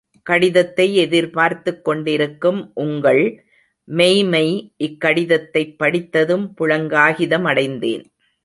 கடிதத்தை 0.23 0.95
எதிர்பார்த்துக் 0.95 1.83
கொண்டிருக்கும் 1.83 2.71
உங்கள், 2.73 3.45
மெய்யம்மை 3.87 4.73
இக்கடிதத்தைப் 4.83 5.77
படித்ததும் 5.77 6.53
புளகாங்கிதமடைந்தேன். 6.61 8.05